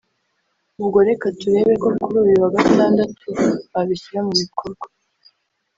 [0.81, 3.25] ubwo reka turebe ko kuri uyu wa Gatandatu
[3.71, 4.85] babishyira mu bikorwa”